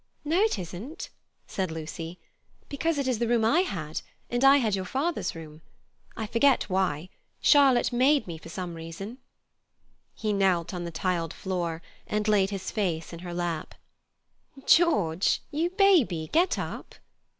"No, 0.25 0.37
it 0.39 0.57
isn't," 0.57 1.09
said 1.45 1.69
Lucy; 1.69 2.17
"because 2.69 2.97
it 2.97 3.07
is 3.07 3.19
the 3.19 3.27
room 3.27 3.45
I 3.45 3.59
had, 3.59 4.01
and 4.31 4.43
I 4.43 4.57
had 4.57 4.75
your 4.75 4.83
father's 4.83 5.35
room. 5.35 5.61
I 6.17 6.25
forget 6.25 6.63
why; 6.63 7.09
Charlotte 7.39 7.93
made 7.93 8.25
me, 8.25 8.39
for 8.39 8.49
some 8.49 8.73
reason." 8.73 9.19
He 10.15 10.33
knelt 10.33 10.73
on 10.73 10.85
the 10.85 10.89
tiled 10.89 11.35
floor, 11.35 11.83
and 12.07 12.27
laid 12.27 12.49
his 12.49 12.71
face 12.71 13.13
in 13.13 13.19
her 13.19 13.31
lap. 13.31 13.75
"George, 14.65 15.43
you 15.51 15.69
baby, 15.69 16.31
get 16.33 16.57
up." 16.57 16.95